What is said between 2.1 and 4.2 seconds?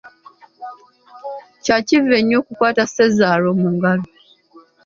nnyo okukwata ssezaalwo mu ngalo.